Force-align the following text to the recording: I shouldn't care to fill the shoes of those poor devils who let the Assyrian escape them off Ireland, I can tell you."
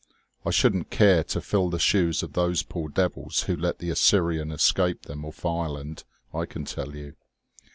I 0.43 0.49
shouldn't 0.49 0.89
care 0.89 1.23
to 1.25 1.41
fill 1.41 1.69
the 1.69 1.77
shoes 1.77 2.23
of 2.23 2.33
those 2.33 2.63
poor 2.63 2.89
devils 2.89 3.41
who 3.41 3.55
let 3.55 3.77
the 3.77 3.91
Assyrian 3.91 4.51
escape 4.51 5.03
them 5.03 5.23
off 5.23 5.45
Ireland, 5.45 6.05
I 6.33 6.47
can 6.47 6.65
tell 6.65 6.95
you." 6.95 7.13